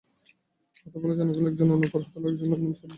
[0.81, 2.89] কথা বলে জানা গেল, একজনের নাম ফরহাদ ঢালী, আরেক জনের নাম সাব্বির।